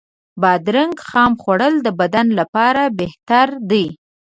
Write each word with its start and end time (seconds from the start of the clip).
بادرنګ 0.41 0.95
خام 1.07 1.33
خوړل 1.41 1.73
د 1.85 1.87
بدن 1.99 2.27
لپاره 2.39 2.83
بهتر 2.99 3.47
دی. 3.69 3.85